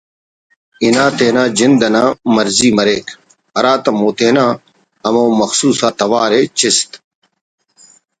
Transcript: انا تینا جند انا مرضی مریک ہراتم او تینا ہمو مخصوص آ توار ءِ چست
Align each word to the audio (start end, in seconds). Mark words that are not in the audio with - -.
انا 0.85 1.05
تینا 1.17 1.43
جند 1.57 1.81
انا 1.87 2.03
مرضی 2.35 2.69
مریک 2.77 3.05
ہراتم 3.57 3.95
او 4.03 4.09
تینا 4.17 4.45
ہمو 5.05 5.25
مخصوص 5.41 5.77
آ 5.87 5.89
توار 5.99 6.31
ءِ 6.39 6.41
چست 6.57 6.89